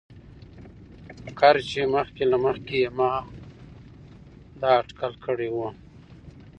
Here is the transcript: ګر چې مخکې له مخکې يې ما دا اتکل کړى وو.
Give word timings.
ګر 1.39 1.55
چې 1.69 1.81
مخکې 1.95 2.23
له 2.31 2.37
مخکې 2.45 2.75
يې 2.83 2.89
ما 2.97 3.11
دا 4.59 4.71
اتکل 4.81 5.13
کړى 5.25 5.49
وو. 5.55 5.67